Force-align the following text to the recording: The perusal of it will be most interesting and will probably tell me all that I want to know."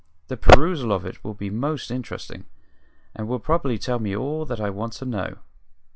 The 0.29 0.35
perusal 0.35 0.91
of 0.91 1.05
it 1.05 1.23
will 1.23 1.35
be 1.35 1.51
most 1.51 1.91
interesting 1.91 2.45
and 3.15 3.27
will 3.27 3.37
probably 3.37 3.77
tell 3.77 3.99
me 3.99 4.15
all 4.15 4.45
that 4.45 4.59
I 4.59 4.71
want 4.71 4.93
to 4.93 5.05
know." 5.05 5.37